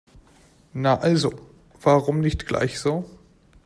[0.73, 1.31] Na also,
[1.79, 3.05] warum nicht gleich so?